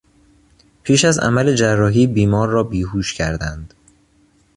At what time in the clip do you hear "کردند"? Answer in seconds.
3.13-3.73